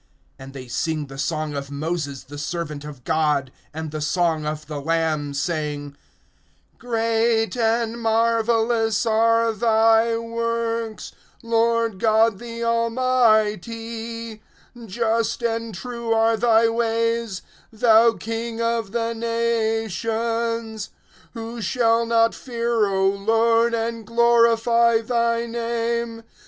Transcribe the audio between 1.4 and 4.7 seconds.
of Moses the servant of God, and the song of